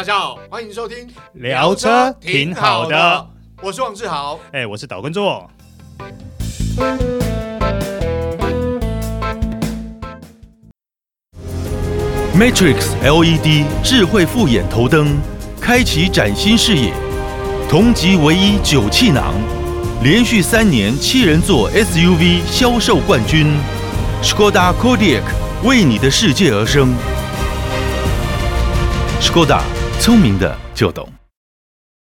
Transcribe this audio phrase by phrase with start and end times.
[0.00, 3.26] 大家好，欢迎收听聊车挺好的，
[3.60, 5.46] 我是王志豪，哎，我是岛根座。
[12.34, 15.18] Matrix LED 智慧复眼头灯，
[15.60, 16.94] 开启崭新视野，
[17.68, 19.34] 同级唯一九气囊，
[20.02, 23.54] 连续三年七人座 SUV 销售冠军
[24.22, 25.20] ，Skoda Kodiaq
[25.62, 26.94] 为你的世界而生
[29.20, 29.60] ，Skoda
[30.00, 31.06] 聪明的就懂。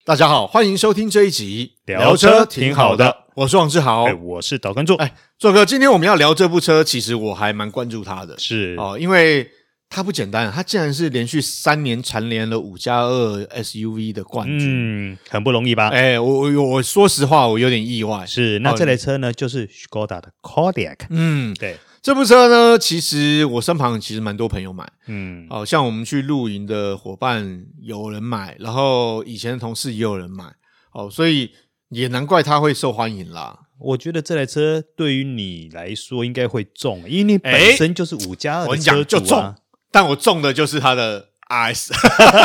[0.04, 9.48] 大家好，欢迎收听这一集聊车挺好的，我是王志豪，哎，我是导观众，哎，做哥，今天我们要聊这部车，其实我还蛮关注它的，是哦，因为。
[9.96, 15.90] 它不简单，它竟然是连续三年蝉联了五加二 SUV 的冠军，嗯，很不容易吧？
[15.90, 18.26] 哎，我我我说实话，我有点意外。
[18.26, 20.98] 是，那这台车呢，就是 Skoda 的 Kodiaq。
[21.12, 30.44] 嗯，对，这部车呢，其实我身旁其实蛮多朋友买，嗯，哦像我们去露营的伙伴有人买，然后以前的同事也有人买，
[30.92, 31.52] 哦，所以
[31.88, 33.58] 也难怪它会受欢迎啦。
[33.80, 39.56] 我觉得这台车对于你来说应该会中，因为你本身就是五加二的车主啊。
[39.90, 41.94] 但我中的就是它的 RS，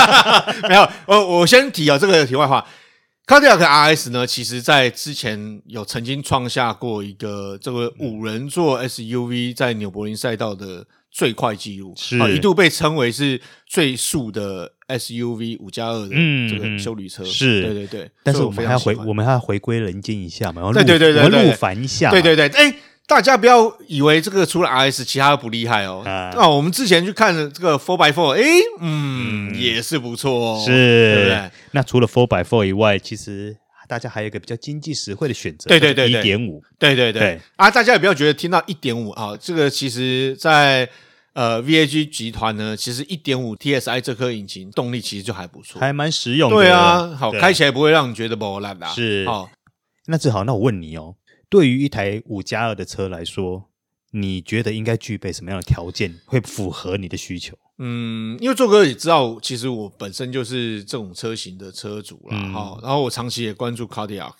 [0.68, 2.64] 没有，我我先提啊，这个题外话
[3.28, 16.16] ，Kodiaq RS 呢，其实在之前有曾经创下过一个这个五人座 SUV 在纽柏林赛道的最快纪录，是一度被称为是最速的 SUV 五加二的
[16.48, 18.10] 这个修旅车，是，对对对。
[18.24, 22.74] 但是我们还要回，我们还要回归人间一下嘛，对对对对，陆凡一下，对对对，哎。
[23.08, 26.02] 大家不要以为这个除了 RS 其他的不厉害哦。
[26.04, 28.42] 啊，哦，我们之前去看的这个 Four by Four，哎，
[28.80, 30.62] 嗯，嗯也是不错哦。
[30.62, 30.70] 是，
[31.14, 31.50] 对不对？
[31.70, 33.56] 那除了 Four by Four 以外，其实
[33.88, 35.68] 大家还有一个比较经济实惠的选择。
[35.68, 36.62] 对对对，一点五。
[36.78, 37.40] 对对对。
[37.56, 40.86] 啊，大家也不要觉得听到一点五啊，这个其实在
[41.32, 46.56] 呃 VAG 集团呢，其实一点五 TSI 这颗引擎动力其实就还不错，还蛮实用的。
[46.56, 48.86] 对啊，好，开起来不会让你觉得磨烂的。
[48.88, 49.24] 是。
[49.24, 49.48] 好，
[50.08, 51.14] 那志豪，那我问你哦，
[51.48, 53.64] 对于一台五加二的车来说。
[54.10, 57.54] 你觉得应该具备什么样的条件会符合你的需求？
[57.76, 62.38] 嗯，因为做哥也知道，其实我本身就是这种车型的车主啦。
[62.50, 62.80] 哈、嗯。
[62.82, 64.32] 然后我长期也关注 Cardiac，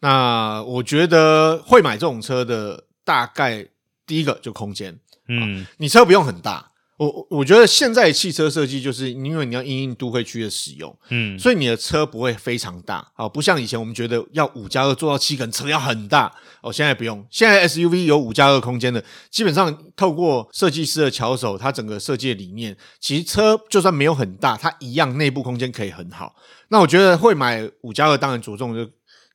[0.00, 3.68] 那我觉得会买这种车的，大概
[4.04, 4.98] 第一个就空间，
[5.28, 6.72] 嗯，你车不用很大。
[6.98, 26.34] 我我觉得现在汽车设计就是因为你要因应都会区的使用，嗯，所以你的车不会非常大，好，不像以前我们觉得要五加二做到七个人车要很大，哦，现在不用，现在 SUV 有五加二空间的，基本上透过设计师的巧手，它整个设计的理念，其实车就算没有很大，它一样内部空间可以很好。
[26.70, 28.84] 那我觉得会买五加二，当然着重就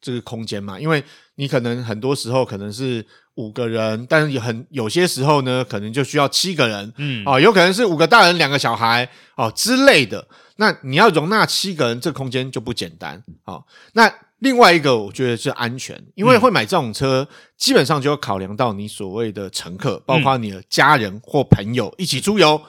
[0.01, 1.01] 这个空间嘛，因为
[1.35, 3.05] 你可能很多时候可能是。
[3.35, 10.27] 五个人，但是也很有些时候呢，可能就需要七个人，嗯，哦，有可能是五个大人两个小孩，哦之类的。
[10.57, 13.63] 那你要容纳七个人，这个空间就不简单，哦。
[13.93, 17.27] 那另外一个，我觉得是安全，因为会买这种车，
[17.57, 22.61] 基本上就要考量到你所谓的乘客，包括你的家人或朋友一起出游，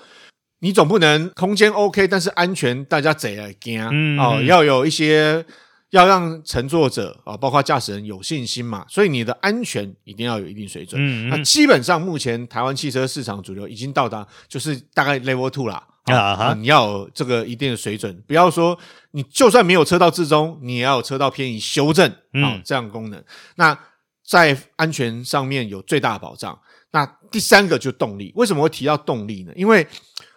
[0.60, 5.44] 你总不能空间 OK，但是安全大家贼来惊，嗯，哦，要有一些。
[5.94, 11.00] 要让乘坐者啊，包括驾驶人有信心嘛，所以你的安全一定要有一定水准。
[11.00, 15.86] 嗯，嗯，那基本上目前台湾汽车市场主流已经到达，就是大概 Level Two 啦。
[16.06, 18.76] 啊哈，你要有这个一定的水准，不要说
[19.12, 22.10] 你就算没有车道至中，你也要有车道偏移修正
[22.42, 23.24] 啊，这样功能。
[23.54, 23.78] 那
[24.26, 26.58] 在安全上面有最大的保障。
[26.90, 29.52] 那第三个就是动力，为什么会提到动力呢？
[29.56, 29.86] 因为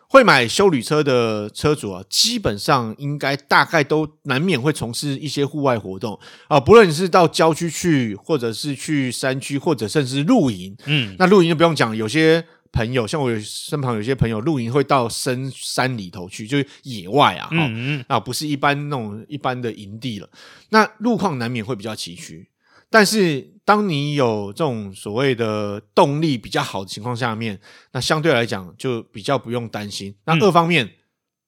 [0.09, 10.75] 会买修旅车的车主啊，基本上应该大概都难免会从事一些户外活动啊，不论你是到郊区去，或者是去山区，或者甚至露营。
[10.85, 20.29] 嗯，那露营就不用讲，有些朋友像我有身旁有些朋友露营会到深山里头去，就是野外啊，哈、嗯嗯，啊，不是一般那种一般的营地了。
[20.69, 22.45] 那路况难免会比较崎岖。
[22.90, 27.59] 但是，当你有这种所谓的动力比较好的情况下面，
[27.92, 30.16] 那相对来讲就比较不用担心。
[30.24, 30.92] 那二方面，嗯、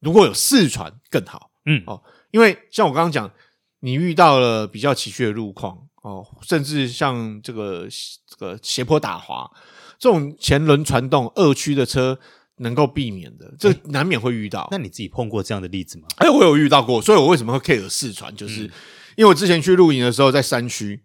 [0.01, 3.31] 如果有四传更好，嗯，哦，因为像我刚刚讲，
[3.79, 7.87] 你遇到了比较崎岖的路况，哦，甚至像这个
[8.27, 9.49] 这个斜坡打滑，
[9.97, 12.19] 这种前轮传动二驱的车
[12.57, 14.67] 能够避免的，这难免会遇到。
[14.71, 16.07] 那你自己碰过这样的例子吗？
[16.17, 18.71] 哎，我有遇到过，所以我为什么会 care 四传，就是、嗯、
[19.15, 21.01] 因为我之前去露营的时候，在山区。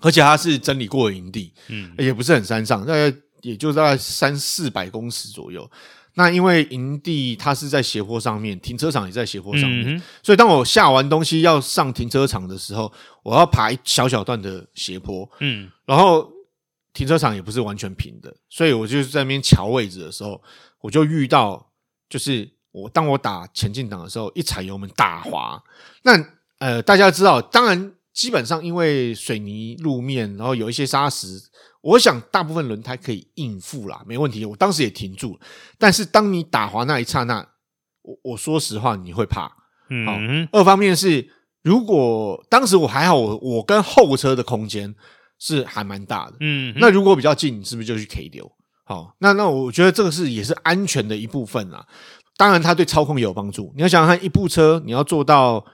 [0.00, 5.70] 而且它是整理过的营地，嗯，也不是很山上，大概也就大概三四百公尺左右。
[6.16, 12.92] 那因为营地它是在斜坡上面，停车场也在斜坡上面，嗯、所以当我下完东西要上停车场的时候，
[13.24, 16.30] 我要爬一小小段的斜坡，嗯，然后
[16.92, 20.40] 停车场也不是完全平的，所以我就是在那边瞧位置的时候，
[20.80, 21.72] 我就遇到
[22.08, 25.60] 就是我当我打前进档的时候，一踩油门打滑，
[26.04, 26.12] 那
[26.58, 31.26] 呃，大家知道，当然基本上因为水泥路面，然后有一些砂石，
[31.82, 34.44] 我想大部分轮胎可以应付啦，没问题。
[34.44, 35.40] 我当时也停住了，
[35.78, 37.46] 但是当你打滑那一刹那，
[38.02, 39.50] 我我说实话，你会怕。
[39.90, 41.28] 嗯、哦，二方面是，
[41.62, 44.94] 如果当时我还好，我我跟后车的空间
[45.38, 46.36] 是还蛮大的。
[46.40, 48.50] 嗯，那如果比较近，你是不是就去 K 流？
[48.84, 51.86] 好、哦，那那我觉得这个是也是安全的一部分啦。
[52.36, 53.72] 当然，它对操控也有帮助。
[53.74, 55.64] 你要想想看，一部车你要做到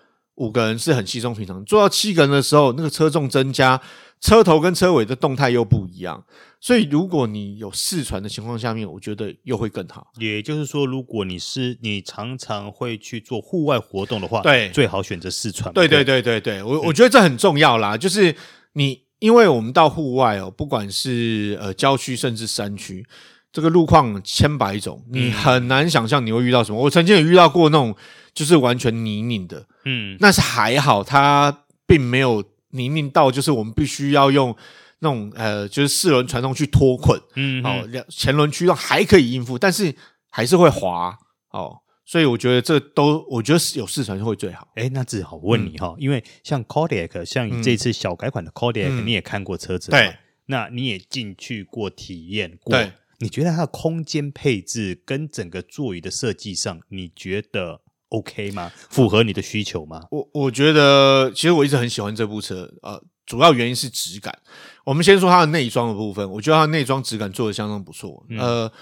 [0.41, 3.79] 五个人是很稀松平常，做到七个人的时候，那个车重增加，
[4.21, 6.25] 车头跟车尾的动态又不一样。
[6.63, 10.09] 所以，如果你有试船的情况下面，我觉得又会更好。
[10.19, 15.73] 也就是说，如果你是你常常会去做户外活动的话，对，最好选择试船。
[15.75, 17.97] 对对对对对，我我觉得这很重要啦。
[17.97, 18.35] 就是
[18.73, 23.07] 你，因为我们到户外哦，不管是呃郊区甚至山区。
[23.53, 26.81] 这个路况千百种，你很难想象你会遇到什么。
[26.81, 27.93] 我曾经也遇到过那种
[28.33, 34.57] 就是完全泥泞的，嗯，那是还好，它并没有泥泞到就是我们必须要用
[35.01, 39.95] 那种呃，就是四轮传动去脱困，嗯，哦，两前轮驱动还可以应付，但是
[40.29, 41.19] 还是会滑，
[41.51, 44.69] 哦，所以我觉得这都我觉得是有四传会最好。
[44.75, 50.17] 哎，那只好问你哈、哦，因为像 Kodiaq，像你这次小改款的 Kodiaq，你也看过车子，对，
[50.47, 52.93] 那你也进去过体验过，对。
[53.23, 58.71] 你觉得它的空间配置跟整个座椅的设计上，你觉得 OK 吗？
[58.89, 60.05] 符合你的需求吗？
[60.11, 64.39] 我我觉得，其实我一直很喜欢这部车，呃，主要原因是质感。
[64.85, 68.73] 我们先说它的内装的部分，我觉得它的内装质感做的相当不错，嗯、呃。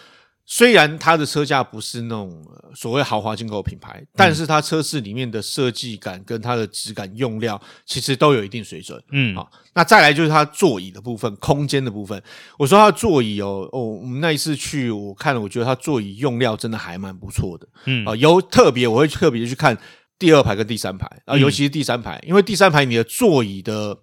[0.51, 2.43] 虽然它的车架不是那种
[2.75, 8.99] 所谓豪华进口品牌，但是它车室里面的设计感跟它的质感用料其实都有一定水准。
[9.13, 12.21] 嗯，好，那再来就是它座椅的部分，空间的部分。
[12.59, 17.69] 我说它座椅哦哦，我们那一次去我看了，我觉得它座椅用料真的还蛮不错的。
[17.85, 19.77] 嗯啊，有特别我会特别去看
[20.19, 23.99] 第二排跟第三排，啊，尤其是第三排，因为第三排你的座椅的。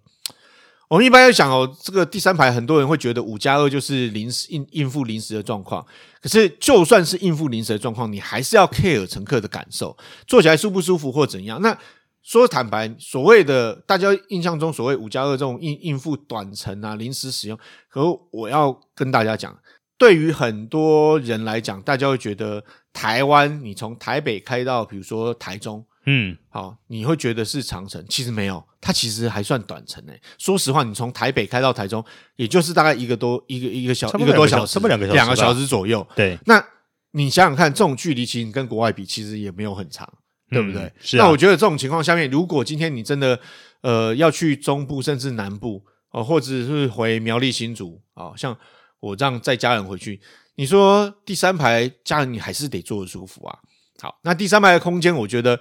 [0.95, 5.85] 我们一般要讲哦，这个第三排很多人会觉得五加二就是临时应应付临时的状况，
[6.21, 11.61] 可是就算是应付临时的状况，你还是要 care 乘客的感受，坐起来舒不舒服或怎样。
[11.61, 11.77] 那
[12.23, 17.59] 说坦白，所谓的大家印象中所谓五加二这种应应付短程啊、临时使用，
[17.89, 18.01] 可
[18.31, 19.53] 我要跟大家讲，
[19.97, 22.63] 对于很多人来讲，大家会觉得
[22.93, 25.85] 台湾你从台北开到比如说台中。
[26.07, 30.21] 嗯，好，你会觉得是长程，其实没有，它其实还算短程诶。
[30.37, 32.03] 说实话，你从台北开到台中，
[32.35, 36.07] 也就是大概一个多一个一个小一个多小时，差不多两个两个小时左右。
[36.15, 36.63] 对，那
[37.11, 40.07] 你想想看，这种距离其实跟国外比，其实也没有很长，
[40.51, 40.83] 对不对？
[40.83, 41.25] 嗯，是啊。
[41.25, 43.39] 那我觉得这种情况下面，如果今天你真的
[43.81, 48.55] 呃要去中部甚至南部哦，或者是回苗栗新竹啊，像
[48.99, 50.21] 我这样载家人回去，
[50.53, 53.57] 你说第三排家人你还是得坐得舒服啊。
[53.99, 55.59] 好，那第三排的空间，我觉得。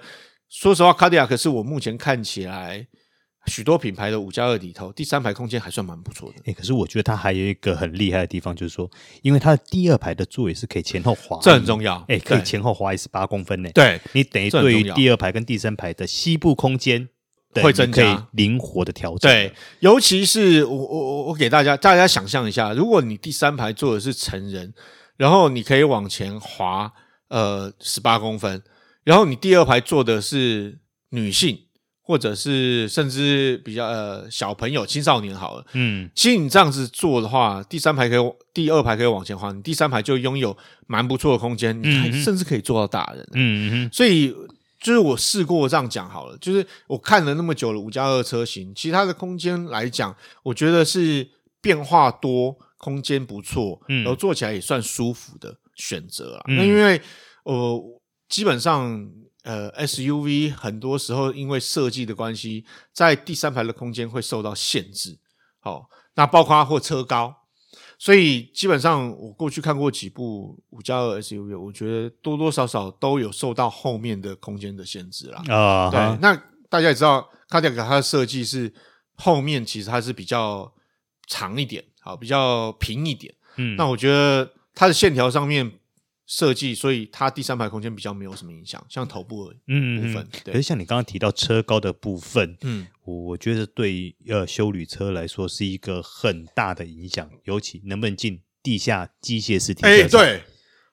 [0.55, 2.87] 说实话，卡迪亚克是我目前看起来
[3.47, 6.35] 许多品牌的五加二里头，第三排空间还算蛮不错的。
[6.39, 8.89] 哎、欸，可是我觉得它还有一个很厉害的地方，就是说，
[9.21, 11.97] 因为它的第二排的座椅是可以前后滑，这很重要。
[12.07, 13.69] 哎、欸，可以前后滑移十八公分呢。
[13.73, 17.09] 对，你等于对于第二排跟第三排的膝部空间
[17.55, 19.29] 会增加，灵活的调整。
[19.29, 24.73] 对，尤其是我我我我给大家大家想象一下，如果你第三排坐的是成人，
[25.17, 26.93] 然后你可以往前滑
[27.27, 28.63] 呃十八公分。
[29.05, 30.79] 然后你第二排坐的是
[31.11, 31.57] 女性，
[32.01, 40.57] 或者是甚至比较呃小朋友、青少年好了，嗯，其实你这样子坐的话，第三排可以，第二排可以往前滑，你第三排就拥有
[40.87, 44.35] 蛮不错的空间，你还甚至可以坐到大人，嗯嗯，所以
[44.81, 51.27] 就是我试过这样讲好了，就是我看了那么久了五加二车型，其他的空间来讲，我觉得是
[51.61, 56.43] 变化多，空间不错，嗯，然后坐起来也算舒服的选择了。
[56.47, 56.99] 那因为
[57.43, 57.79] 呃。
[58.27, 59.09] 基本上，
[59.43, 65.19] 呃，SUV 很多时候因为设计的关系，在第三排的空间会受到限制。
[65.59, 67.35] 好，那包括或车高，
[67.99, 75.43] 所以基本上我过去看过几部五加二 SUV，我觉得多多少少都有受到后面的空间的限制啦。
[75.47, 76.35] 啊、uh-huh，对，那
[76.67, 78.73] 大家也知道，卡迪亚克它的设计是
[79.15, 80.73] 后面其实它是比较
[81.27, 83.33] 长一点，好，比较平一点。
[83.57, 85.79] 嗯，那我觉得它的线条上面。
[86.27, 90.27] 设计，所以它第三排空间比较没有什么影响，像头部的部分。
[90.43, 100.21] 可是像你刚刚提到车高的部分，嗯，我觉得对呃修旅车来说是一个很大的影响，尤其能不能进地下机械式停车场。
[100.21, 100.43] 哎，对，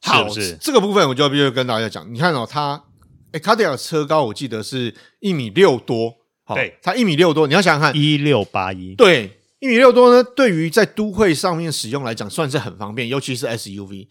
[0.03, 2.13] 好，是，是这个部分我就要必须跟大家讲。
[2.13, 2.85] 你看哦，它
[3.33, 6.15] 哎，卡迪亚车高我记得是一米六多，
[6.55, 14.09] 对，它一米六多，你要想想看，一六八一，对，一米六多呢，对于在都会上面使用来讲，算是很方便，尤其是 SUV。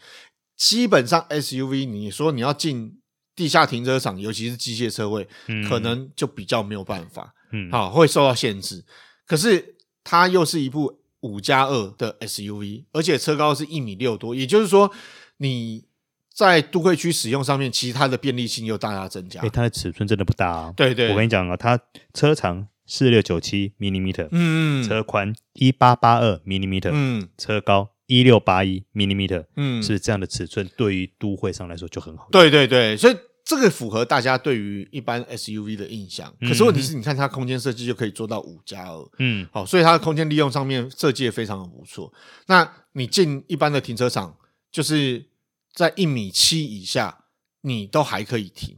[0.62, 3.00] 基本上 SUV，你说你要进
[3.36, 8.86] 地下停车场，尤其是机械车位，嗯可能就比较没有办法，嗯，好会受到限制。
[9.26, 14.92] 可是它又是一部五加二的 SUV，而且车高是一米六多，也就是说
[15.38, 15.86] 你
[16.32, 19.42] 在都会区使用上面，其实它的便利性又大大增加。
[19.42, 20.72] 哎，它的尺寸真的不大啊。
[20.78, 21.80] 对对，我跟你讲啊，它
[22.14, 32.28] 车长四六九七 millimeter，嗯，车宽一八八二 millimeter，嗯车高一六八一 millimeter，嗯，是这样的尺寸，对于都会上来说就很好。
[32.30, 33.16] 对对对，所以
[33.46, 36.34] 这个符合大家对于一般 SUV 的印象。
[36.42, 42.12] 可是问题是，你看它空间设计就可以做到五加二，嗯，好，所以它的空间利用上面设计也非常的不错。
[42.48, 44.36] 那你进一般的停车场，
[44.70, 45.26] 就是
[45.74, 47.26] 在一米七以下，
[47.62, 48.76] 你都还可以停，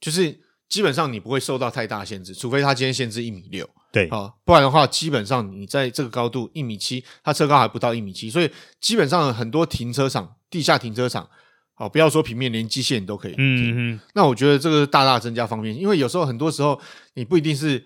[0.00, 3.70] 就是基本上你不会受到太大限制，除非它今天限制一米六。
[3.96, 11.26] 对，好，不然的话，基本上你在这个高度一米七，它车高还不到一米七，所以基本上很多停车场、地下停车场，
[11.72, 13.38] 好，不要说平面，连机械你都可以停。
[13.40, 16.78] 嗯嗯那我觉得这个大大增加方便，因为有时候很多时候
[17.14, 17.82] 你不一定是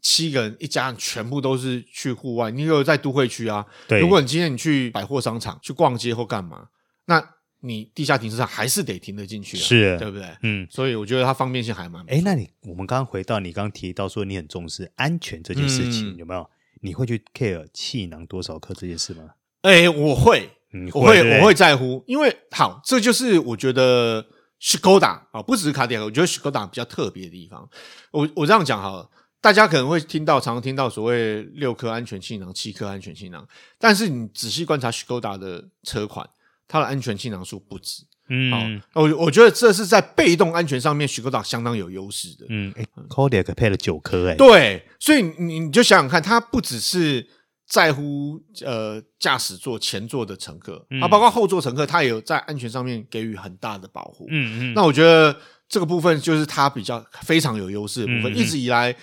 [0.00, 3.66] 七个人一家人全部都是去户外，你有在都会区啊。
[3.88, 6.68] 对，如果你今天你去百货商场去逛街或干嘛，
[7.06, 7.20] 那
[7.60, 10.26] 你地下停车场还是得停得进去啊，是对不对？
[10.42, 10.66] 嗯。
[10.70, 12.04] 所以我觉得它方便性还蛮。
[12.08, 16.48] 哎，那你我们刚刚回到你刚刚提到说你很重视安全这件事情，嗯有没有？
[16.80, 19.30] 你会去 care 气囊多少克这件事吗？
[19.62, 20.50] 哎，我会。
[20.70, 24.22] 嗯，我会我会在乎，因为好，这就是我觉得
[24.60, 27.66] Skoda 啊，不只是卡迪亚，我觉得 Skoda 比较特别的地方。
[28.10, 29.10] 我我这样讲好了，
[29.40, 33.48] 大家可能会听到，常常听到所谓六颗安全气囊、七颗安全气囊，
[33.78, 36.28] 但是你仔细观察 Skoda 的车款，
[36.68, 38.04] 它的安全气囊数不止。
[38.30, 42.44] 嗯好，我我觉得这是在被动安全上面，Skoda 相当有优势的。
[42.50, 47.26] 嗯，哎 Kodiaq 配了九颗，哎，对，所以你你就想想看，它不只是
[47.66, 54.26] 在乎呃驾驶座前座的乘客，嗯啊，包括后座乘客，它也有在安全上面给予很大的保护。
[54.28, 55.34] 嗯嗯，那我觉得
[55.66, 58.30] 这个部分就是它比较非常有优势的部分。
[58.30, 58.94] 嗯嗯一直以来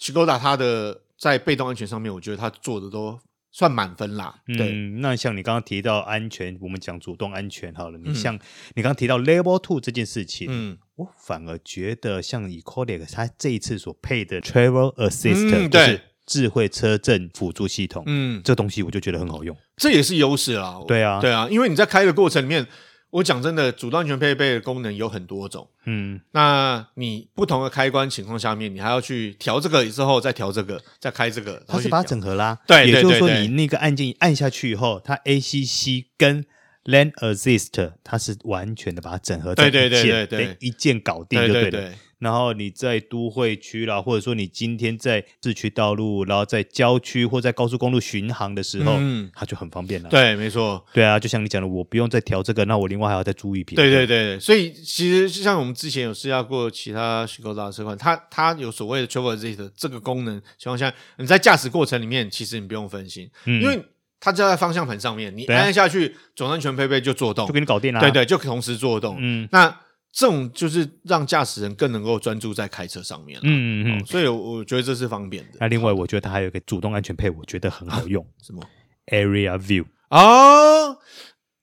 [0.00, 3.18] ，Skoda 它的在被动安全上面，我觉得它做的都
[3.52, 4.34] 算满分啦。
[4.46, 7.98] 对，嗯，那像你刚刚提到安全，我们讲主动安全好了。
[7.98, 8.34] 你嗯像
[8.74, 19.56] 你刚刚提到 Level Two 这件事情，嗯，我反而觉得像 Ecolix，它这一次所配的 Travel Assist，、嗯对就是智慧车震辅助系统，嗯，这东西我就觉得很好用。
[19.76, 20.80] 这也是优势啦。
[20.86, 22.64] 对啊对啊，因为你在开的过程里面，
[23.10, 25.68] 我讲真的，主动安全配备的功能有很多种。
[25.86, 32.20] 嗯，那你不同的开关情况下面，你还要去调这个之后再调这个，再开这个，它是把它整。
[32.20, 32.58] 合啦。
[32.66, 36.44] 对对也就是说你那个按键按下去以后，它 ACC 跟
[36.84, 41.60] Lane Assist 它是完全的把它整合在一对键，对对对对等于一键搞定对就了。
[41.62, 49.28] 对对，然后你在都会区啦，或者说你今天在市区道路，然后在郊区或在高速公路巡航的时候，嗯。
[49.34, 50.08] 它就很方便了。
[50.08, 53.82] 对，没错，对啊，就像你讲的，我不用再调这个，那我另外还要再注意别的。
[53.82, 63.62] 对对对，所以其实就像我们之前有试驾过其他 Skoda 的车款，它它有所谓的 Travel Assist 这个功能情况下，你在驾驶过程里面，其实你不用分心，嗯。
[63.62, 63.82] 因为
[64.20, 67.46] 它就在方向盘上面，你按下去，主动安全配备就做动。
[67.46, 69.16] 就，给你搞定了、对，对，就同时做动。
[69.18, 69.48] 嗯。
[69.50, 69.74] 那
[70.12, 73.42] 这种就是让驾驶人更能够专注在开车上面了。
[73.44, 74.04] 嗯嗯嗯哦。
[74.06, 75.58] 所以我我觉得这是方便的。
[75.60, 78.62] 那另外，我觉得它还有一个主动安全配，我觉得很好用、什么
[79.06, 79.86] Area View。
[80.10, 80.98] 哦，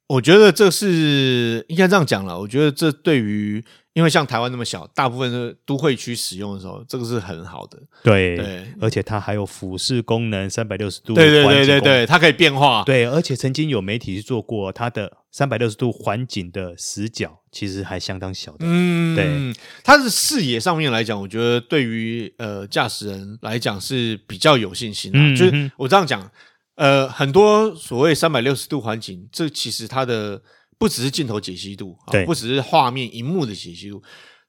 [0.08, 2.40] 我觉得这是应该这样讲了。
[2.40, 3.66] 我觉得这对于
[3.98, 7.80] 因为像台湾那么小，大部分是都会区使用的时候，这个是很好的。
[8.04, 12.84] 对，对而且它还有俯视功能，三百六十度对对对对对，它可以变化。
[12.84, 18.58] 对，而且曾经有媒体去做过它的三百六十度环景的死角，其实还相当小的。
[18.60, 26.30] 嗯，对，它的视野上面来讲，我觉得对于呃驾驶人来讲是比较有信心的、嗯就是嗯我这样讲，
[26.76, 30.40] 呃，很多所谓三百六十度环景，这其实它的
[30.78, 34.02] 不只是镜头解析度，啊对不只是画面荧幕的解析度，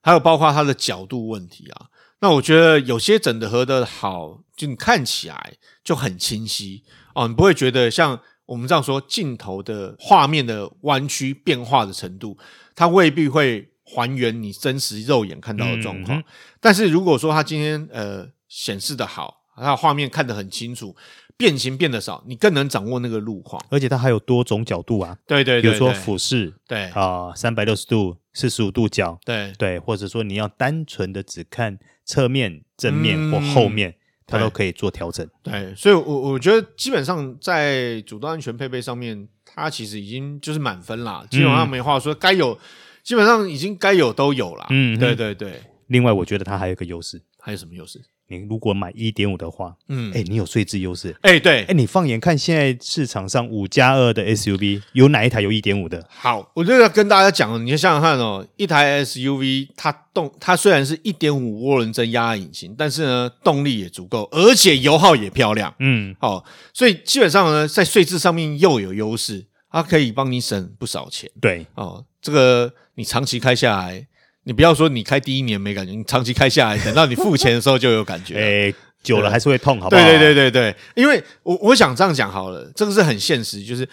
[0.03, 1.87] 还有包括它的角度问题啊。
[2.21, 5.55] 那我觉得有些整合的好，就你看起来
[5.85, 6.83] 就很清晰
[7.15, 12.37] 哦，你不会觉得像我们这样说镜头的画面的弯曲变化的程度，
[12.75, 16.19] 它未必会还原你真实肉眼看到的状况。
[16.19, 16.25] 嗯嗯
[16.61, 20.97] 但是如果说它今天呃显示的好，它的画面看得很清楚，
[21.39, 23.65] 变形变得少，你更能掌握那个路况。
[23.71, 26.87] 而且它还有多种角度啊，对对对比如说俯视对。
[26.87, 29.53] 啊，三百六十度、四十五度角，对。
[29.57, 33.31] 对，或者说你要单纯的只看侧面、正面嗯。
[33.31, 33.95] 或后面，
[34.27, 35.27] 它都可以做调整。
[35.45, 42.59] 对，所以我，我我觉得基本上在主动安全配备上面，它其实已经就是满分啦，基本上没话说，该有
[43.05, 44.67] 基本上已经该有都有啦。
[44.71, 44.99] 嗯嗯。
[44.99, 48.03] 对对对，另外，我觉得它还有一个优势，还有什么优势？
[48.31, 56.07] 你如果买一点五的话，嗯，哎，你有税制优势，哎，对，哎，你放眼看，现在市场上五加二的 SUV 有哪一台有一点五的？
[56.11, 66.45] 好，我就要跟大家讲，你想想看哦，一台 SUV 它动，它虽然是一点五涡轮增压引擎，但是呢，动力也足够，而且油耗也漂亮，嗯，好，
[66.75, 74.08] 所以基本上呢，在税制上面又有优势，它可以帮你省不少钱，对，哦，这个你长期开下来。
[74.49, 78.33] 你不要说你开第一年没感觉，你长期开下来，等到你付钱的时候就有感觉。
[78.41, 80.03] 哎、欸，久了还是会痛，好不好？
[80.03, 83.87] 对对对对对，因为我我想这样讲好了，这个是很现实，就是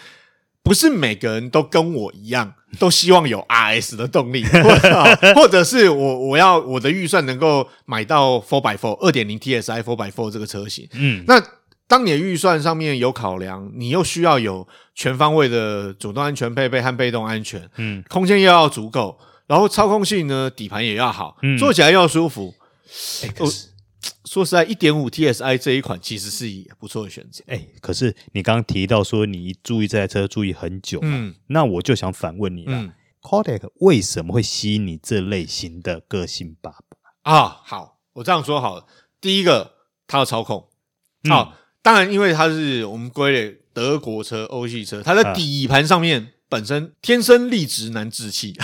[0.62, 10.88] 不是每个人都跟我一样，都希望有 RS 的动力， 或者或者是我我要我的预算能够买到 Four by Four 二点零 TSI Four by Four 这个车型。
[10.94, 11.38] 嗯，那
[11.86, 19.18] 当你的预算上面有考量，你又需要有全方位的主动安全配备和被动安全，嗯，空间又要足够。
[19.46, 22.54] 然后操控性呢，底盘也要好，嗯、坐起来要舒服。
[23.22, 23.68] 哎，可是
[24.24, 27.44] 说实在，一点五 TSI 这一款其实是也不错的选择。
[27.46, 37.60] 哎，可是你刚刚提到说你注意这台车注意很久，嗯，那我就想反问你了，嗯，Kodiaq 为什么会吸引你这类型的个性爸爸啊？
[37.64, 38.86] 好，我这样说好了，
[39.20, 39.74] 第一个
[40.06, 40.68] 它的操控，
[41.28, 46.32] 好，嗯、当然因为它是我们归类德国车、欧系车，它在底盘上面。
[46.46, 48.54] 啊本身天生丽质难置气，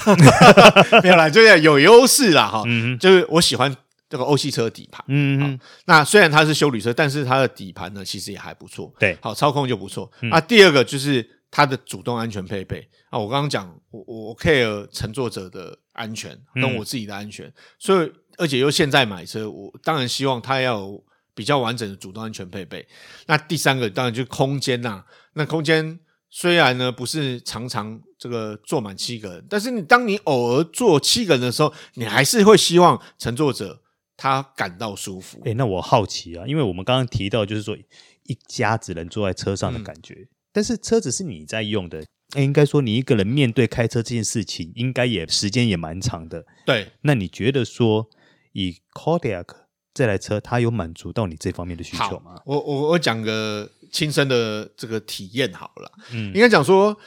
[1.02, 2.62] 没有啦，就是有优势啦哈。
[2.66, 3.76] 嗯、就是我喜欢
[4.08, 5.04] 这个欧系车底盘。
[5.08, 8.94] 嗯嗯，那虽然它是修旅车，但是它的底盘呢，其实也还不错。
[9.00, 10.08] 对，好操控就不错。
[10.20, 22.86] 嗯、啊，第二个就是它的主动安全配备啊，我刚刚讲，我我 care 乘坐者的安全跟我自己的安全，嗯、所以而且又现在买车，我当然希望它要有比较完整的主动安全配备。
[23.26, 25.98] 那第三个当然就是空间呐、啊，那空间。
[26.34, 33.82] 虽然呢不是常常这个坐满七个人，但是你当你偶尔坐七个人的时候，你还是会希望乘坐者
[34.16, 35.38] 他感到舒服。
[35.44, 37.76] 诶、欸，那我好奇啊，因为我们刚刚提到就是说
[38.22, 46.46] 一家子人坐在车上的感觉，嗯、但是车子是你在用的，哎、应该说你一个人面对开车这件事情，应该也时间也蛮长的。
[46.64, 48.08] 对，那你觉得说
[48.52, 49.48] 以 Kodiak
[49.92, 52.40] 这台车，它有满足到你这方面的需求吗？
[52.46, 53.70] 我我我讲个。
[53.92, 56.98] 亲身的这个体验好了，嗯，应该讲说，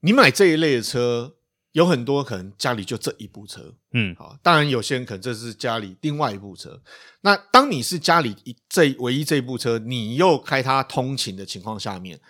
[0.00, 1.36] 你买这一类的车，
[1.72, 6.82] 有很多可能家里就这一部车，嗯，好，当然有些人可能这是家里另外一部车。
[7.22, 12.20] 那当你是家里一这唯一这一部车，你又开它通勤的情况下面，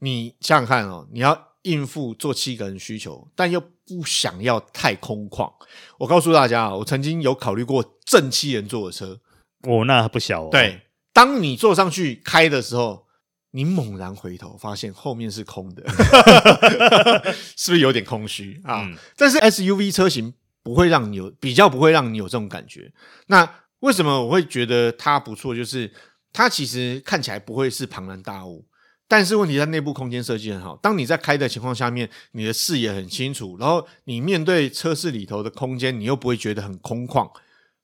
[0.00, 5.50] 你想想看哦，你要应付坐七个人需求，但又不想要太空旷。
[5.98, 9.18] 我告诉大家啊，我曾经有考虑过正七人座的车，
[9.62, 10.48] 哦，那不小哦。
[10.52, 10.82] 对，
[11.14, 13.08] 当你坐上去开的时候。
[13.52, 15.82] 你猛然回头，发现后面是空的，
[17.56, 18.82] 是不是有点空虚啊？
[18.84, 20.32] 嗯、但是 SUV 车型
[20.62, 22.92] 不会让你有比较，不会让你有这种感觉。
[23.26, 23.48] 那
[23.80, 25.52] 为什么我会觉得它不错？
[25.52, 25.90] 就是
[26.32, 28.66] 它其实看起来不会是庞然大物，
[29.08, 30.76] 但是问题在内部空间设计很好。
[30.76, 37.28] 当你在开的情况下面，你的视野很清楚，然后你面对车室里头的空间，你又不会觉得很空旷、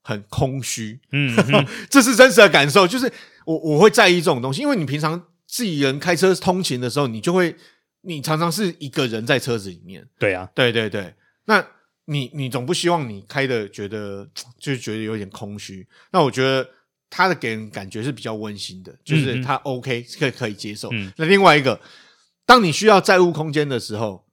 [0.03, 1.01] 很空虚。
[1.11, 2.87] 嗯哼， 这是真实的感受。
[2.87, 3.13] 就是
[3.45, 5.25] 我我会在意这种东西，因为你平常。
[5.57, 7.57] 自己人开车通勤的时候，你就会，
[8.03, 10.07] 你常常是一个人在车子里面。
[10.19, 11.15] 对啊，对对对。
[11.47, 11.67] 那
[12.05, 14.29] 你你总不希望你开的觉得
[14.61, 15.89] 就是觉得有点空虚。
[16.13, 16.69] 那我觉得
[17.09, 20.91] 他的给人感觉是比较温馨的，就是他 OK 可以可以接受。
[20.93, 21.11] 嗯。
[21.17, 21.81] 那另外一个，
[22.45, 24.27] 当你需要载物空间的时候，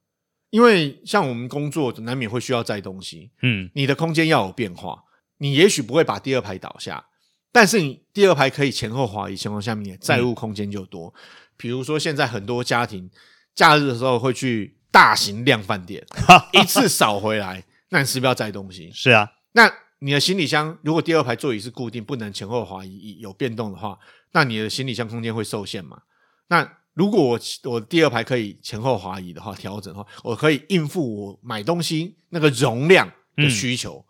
[0.50, 5.06] 因为像我们工作难免会需要载东西，嗯，你的空间要有变化，
[5.38, 7.06] 你也许不会把第二排倒下。
[7.54, 11.14] 但是你第二排可以前后滑移情况下面，载物空间就多。
[11.16, 11.22] 嗯、
[11.56, 13.08] 比如说现在很多家庭
[13.54, 16.04] 假日的时候会去大型量饭店，
[16.52, 18.90] 一次扫回来，那你是不是要载东西？
[18.92, 24.00] 是啊，那你的行李箱如果第二排座椅是固定，不能前后滑移，有变动的话，
[24.32, 26.02] 那你的行李箱空间会受限嘛？
[26.48, 34.04] 那如果我我第二排可以前后滑移的话，调整的话，我可以应付我买东西那个容量的需求。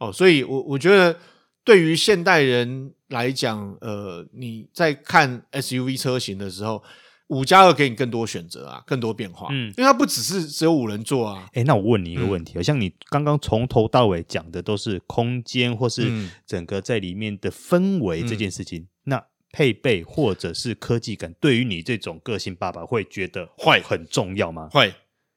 [0.00, 1.18] 嗯、哦，所以我我觉得。
[1.62, 6.82] 对于现代人来讲，呃，你在看 SUV 车型的时候，
[7.28, 9.48] 五加二给你更多选择啊，更多变化。
[9.50, 11.48] 嗯，因为它不只是只有五人座啊。
[11.52, 16.10] 诶，那我问你一个问题，嗯、像你刚刚从头到尾讲的都是空间或是
[16.46, 24.68] 整个在里面的氛围这件事情，嗯、那配备或者是科技感，对于你这种个性爸爸会觉得会很重要吗？
[24.72, 24.94] 会，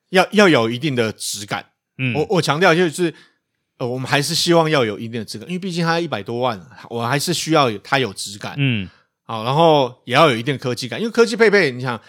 [0.10, 1.72] 要要有一定的质感。
[1.98, 3.14] 嗯，我我强调就是。
[3.84, 8.56] 呃，我们还是希望要有一定的质感，因为毕竟它一百多万，我还是需要有它有质感。
[8.58, 8.90] 嗯，
[9.26, 12.00] 好，然后也要有一定的科技感，因为科技配备，你想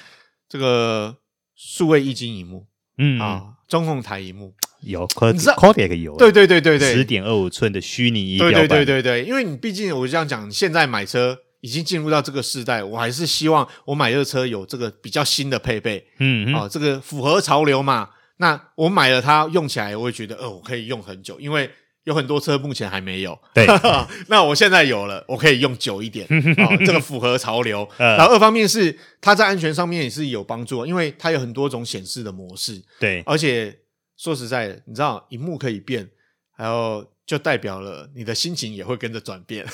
[0.48, 1.16] 这个
[1.56, 2.66] 数位液晶萤幕，
[2.98, 18.10] 嗯啊，中控台萤幕，有，可你知道 Kodiaq 有，对对对对对，十点二五寸的虚拟仪表对对对对对，因为你毕竟我这样讲，现在买车已经进入到这个时代，我还是希望我买这个车有这个比较新的配备，嗯嗯，啊，这个符合潮流嘛。
[18.44, 21.70] 那我买了它用起来，我会觉得，呃，我可以用很久，因为
[22.02, 23.38] 有很多车目前还没有。
[23.54, 23.66] 对，
[24.28, 26.26] 那我现在有了，我可以用久一点。
[26.59, 27.88] 啊， 这个符合潮流。
[27.96, 32.83] 呃、 然后二方面是它在安全上面也是有帮助，因为它有很多种显示的模式。
[33.00, 33.74] 对，而且
[34.18, 36.11] 说实在的，你知道，荧幕可以变，
[36.54, 37.13] 还有。
[37.26, 39.64] 就代表了你的心情也会跟着转变。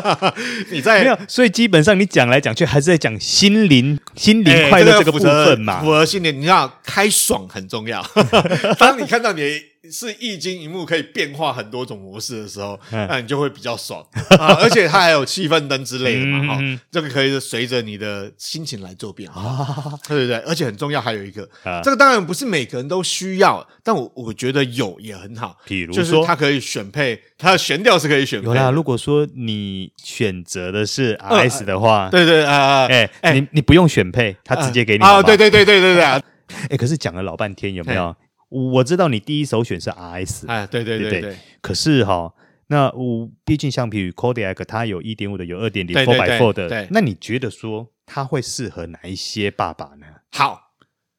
[0.72, 5.80] 你在没有，所以基本上你讲来讲去还是在讲心灵、心灵快乐这个部分嘛。
[5.80, 8.02] 符合心灵，你知道开爽很重要。
[8.78, 14.04] 当你看到你是液晶荧幕可以变化很多种模式的时候，那你就会比较爽
[14.38, 14.54] 啊！
[14.60, 20.36] 而且它还有气氛灯之类的嘛，哈，这个可以随着你的心情来做变化，对对对。
[20.46, 21.48] 而且很重要，还有一个，
[21.82, 25.56] 这个当然不是每个人都需要，但我我觉得有也很好。
[25.64, 28.46] 比如说，就是它可以选配，它的悬吊是可以选配。
[28.46, 35.22] 有啦，如果说你选择的是 RS 的话，对对啊，哎哎，你你不用选配，它直接给你啊！
[35.22, 36.20] 对对对对对对啊！
[36.70, 38.14] 哎，可是讲了老半天，有没有？
[38.48, 41.36] 我知道你第一首选是 RS，哎，对对对对，对。
[41.60, 42.32] 可是哈，
[42.68, 46.86] 那我毕竟相比于 Kodiaq，它有一点五的，有二点零 Four by Four 的，对。
[46.92, 50.06] 那你觉得说它会适合哪一些爸爸呢？
[50.30, 50.72] 好，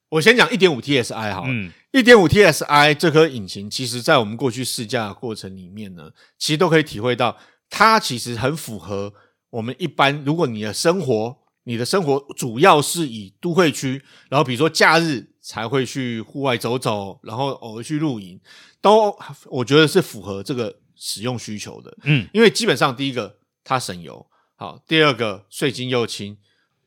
[0.09, 7.37] 我先讲一点五 TSI 好了，嗯，一点五 TSI 这颗引擎，其实在我们过去试驾的过程里面呢，其实都可以体会到，
[7.69, 9.13] 它其实很符合
[9.49, 15.33] 我们一般，如果你的生活，你的生活主要是以都会区，然后比如说假日。
[15.47, 18.37] 才会去户外走走，然后偶尔去露营，
[18.81, 21.97] 都我觉得是符合这个使用需求的。
[22.03, 26.37] 嗯，因为基本上第一个它省油，好，第二个税金又轻，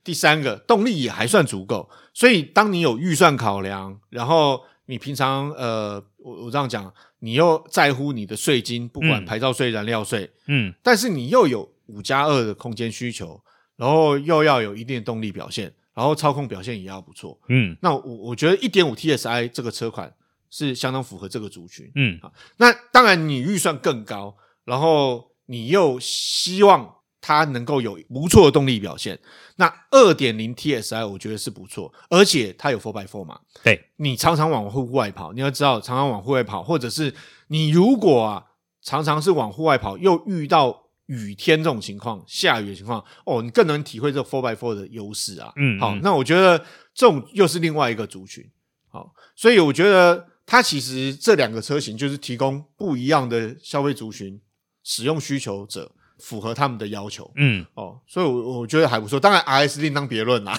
[0.04, 1.88] 第三个动力也还算足够。
[2.12, 13.42] 所以当你有预算考量，然后你平常呃，我我这样讲，你又在乎你的税金，不管牌照税、燃料税，嗯，但是你又有五加二的空间需求，
[13.76, 15.72] 然后又要有一定的动力表现。
[16.00, 20.10] 然后操控表现也要不错，嗯，那我我觉得一点五 TSI 这个车款
[20.48, 24.34] 是相当符合这个族群，嗯，好，那当然你预算更高，
[24.64, 29.18] 然后你又希望它能够有不错的动力表现，
[29.56, 37.14] 那二点零 TSI 我觉得是不错，而且它有 Four by Four 嘛，对，你常常往户外跑，你要知道常常往户外跑，或者是
[37.48, 38.46] 你如果啊
[38.80, 40.79] 常常是往户外跑，又遇到。
[41.10, 45.52] 雨天这种情况，下雨的情况，哦，你更能体会这 four by four 的优势啊。
[45.56, 46.56] 嗯，好，那我觉得
[46.94, 48.48] 这种又是另外一个族群。
[48.88, 54.40] 好，所以我觉得它其实这两个车型就是提供不一样的消费族群
[54.84, 55.90] 使用需求者。
[56.20, 59.18] 符合他们的要求，嗯，哦，所以，我我觉得还不错。
[59.18, 60.58] 当然，RS 另当别论啦。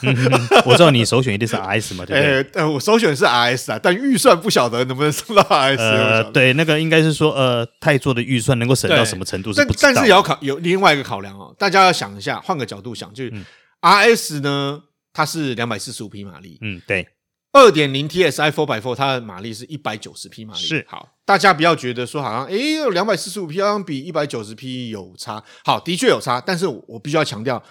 [0.65, 2.51] 我知道你首选一定是 RS 嘛，对不对？
[2.61, 5.77] 呃，我首选是 RS 啊，但预算不晓得能不能送到 RS。
[5.77, 9.91] 呃，对，那个应该是说，呃，太做的预算能够省到什么程度是不知道。
[9.93, 13.33] 但是也要考有另外一个考量哦，大家要想一下，换个角度想，就是
[13.81, 14.81] RS 呢，
[15.13, 17.07] 它是两百四十五匹马力，嗯，对。
[17.53, 20.61] 二点零 TSI Four by Four，它的马力是一百九十匹马力。
[20.61, 25.43] 是好，大家不要觉得说好像诶，两百四十五匹好像比一百九十匹有差。
[25.65, 27.61] 好，的确有差，但是我必须要强调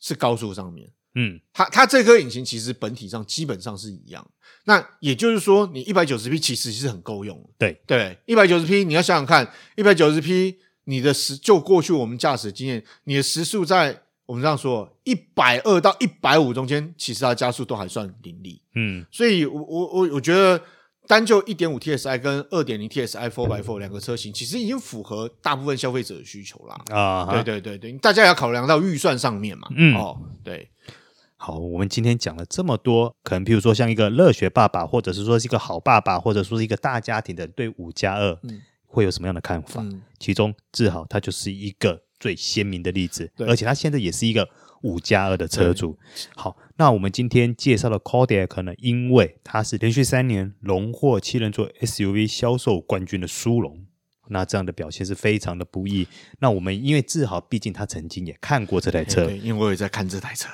[0.00, 0.90] 是高速上面。
[1.14, 4.26] 嗯，它它这颗引擎其实本体上基本上是一样。
[4.64, 7.38] 那也就是说，你一百九十匹其实是很够用。
[7.58, 14.04] 对对，一百九十匹你要想想看，一百九十匹你的时就过去我们驾驶经验，你的时速在。
[14.28, 18.60] 我们这样说，一百二到一百五中间，其实它加速都还算凌厉。
[18.74, 20.60] 嗯，所以我我我我觉得，
[21.06, 26.78] 单就一点五 TSI 跟二点零 TSI Four by Four 两个车型，其实已经符合大部分消费者的需求啦。
[26.94, 29.66] 啊，对对对对，大家也要考量到预算上面嘛。
[29.74, 30.68] 嗯，哦，对。
[31.38, 39.80] 好，我们今天讲了这么多，可能譬如说像一个热血爸爸，或者是说是一个好爸爸，或者说是一个大家庭的对五加二，嗯，会有什么样的看法？
[39.80, 42.02] 嗯，其中志豪他就是一个。
[42.18, 44.48] 最鲜明的例子，而且他现在也是一个
[44.82, 45.98] 五加二的车主。
[46.34, 53.86] 好，那我们今天介绍的 Kodiaq 呢，因为它是连续三年荣获七人座 SUV 销售冠军的殊荣，
[54.28, 56.06] 那这样的表现是非常的不易。
[56.40, 60.48] 那我们因为志豪毕竟他曾经也看过这台车，对，因为我也在看这台车，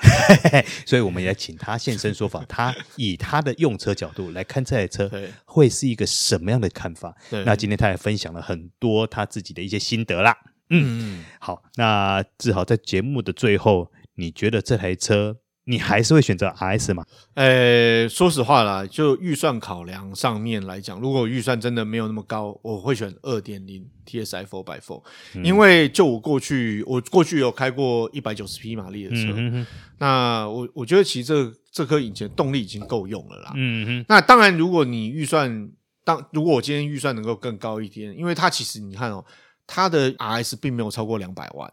[0.85, 2.43] 所以我们也请他现身说法。
[2.47, 5.11] 他以他的用车角度来看这台车，
[5.45, 7.15] 会是一个什么样的看法？
[7.45, 10.35] 那今天他也分享了很多他自己的一些心得啦。
[10.69, 17.03] 嗯，好，那志豪在节目的最后，你觉得这台车你还是会选择 RS 吗？
[17.33, 25.03] 呃，说实话啦，就预算考量上面来讲，如果预算真的没有那么高，我会选二点零 TSI Four by Four，
[25.43, 29.67] 因为就我过去，我过去有开过一百九十匹马力的车，嗯、哼哼。
[29.97, 33.53] 那我我觉得其实这这颗引擎动力已经够用了啦。
[33.55, 35.71] 嗯哼，那当然，如果你预算
[36.03, 39.25] 当如果我今天预算能够更高一点，因为它其实你看哦，
[39.67, 41.71] 它的 RS 并没有超过两百万。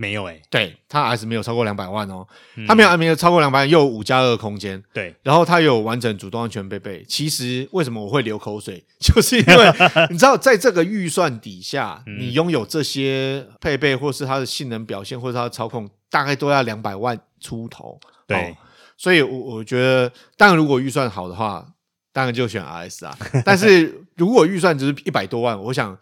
[0.00, 7.04] 没有诶、欸，对，它 RS 没有超过两百万哦，嗯、它没有没有超过两百万，又有五加二空间，对，然后它有完整主动安全配备。
[7.08, 9.72] 其实为什么我会流口水，就是因为
[10.08, 17.98] 你知道，在这个预算底下，嗯、你拥有这些配备，或是它的性能表现，或是它的操控，大概都要两百万出头。
[18.28, 18.56] 对，哦、
[18.96, 21.66] 所以我我觉得，当然如果预算好的话，
[22.12, 23.18] 当然就选 RS 啊。
[23.44, 25.96] 但是如果预算只是一百多万，我想。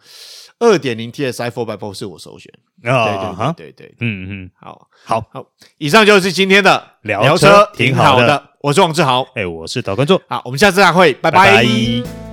[0.59, 2.51] 二点零 T 的 i Four by Four 是我首选，
[2.91, 5.23] 哦、对对对对对，嗯嗯，好，好。
[5.31, 5.45] 好，
[5.77, 11.37] 以上就是今天的聊车，挺好的，我是王志豪，哎，我是导观众，好，我们下次再会，拜拜。
[11.37, 12.26] 拜拜。